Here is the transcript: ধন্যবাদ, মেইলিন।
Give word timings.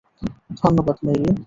ধন্যবাদ, 0.61 0.97
মেইলিন। 1.03 1.35